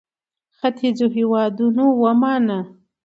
[0.57, 2.59] ختیځو هېوادونو ومانه.